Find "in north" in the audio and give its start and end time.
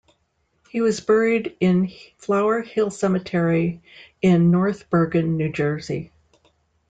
4.23-4.89